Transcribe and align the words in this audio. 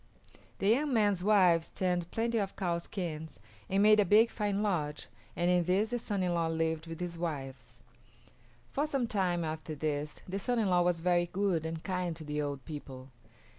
The 0.57 0.67
young 0.67 0.91
man's 0.95 1.23
wives 1.23 1.69
tanned 1.69 2.09
plenty 2.09 2.39
of 2.39 2.55
cow 2.55 2.79
skins 2.79 3.39
and 3.69 3.83
made 3.83 3.99
a 3.99 4.03
big 4.03 4.31
fine 4.31 4.63
lodge, 4.63 5.05
and 5.35 5.51
in 5.51 5.65
this 5.65 5.91
the 5.91 5.99
son 5.99 6.23
in 6.23 6.33
law 6.33 6.47
lived 6.47 6.87
with 6.87 6.99
his 6.99 7.19
wives. 7.19 7.83
For 8.71 8.87
some 8.87 9.05
time 9.05 9.43
after 9.43 9.75
this 9.75 10.19
the 10.27 10.39
son 10.39 10.57
in 10.57 10.71
law 10.71 10.81
was 10.81 11.01
very 11.01 11.27
good 11.27 11.67
and 11.67 11.83
kind 11.83 12.15
to 12.15 12.23
the 12.23 12.41
old 12.41 12.65
people. 12.65 13.11